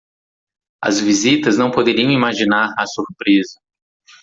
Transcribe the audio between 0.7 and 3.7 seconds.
As visitas não poderiam imaginar a surpresa